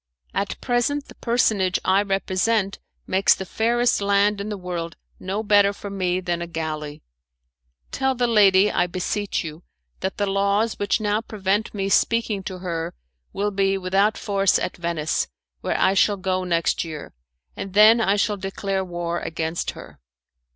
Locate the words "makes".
3.05-3.35